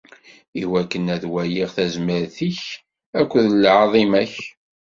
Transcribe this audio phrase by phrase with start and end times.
[0.61, 2.61] Iwakken ad waliɣ tazmert-ik
[3.19, 4.33] akked lɛaḍima-k.